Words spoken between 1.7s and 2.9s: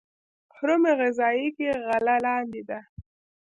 غله لاندې ده.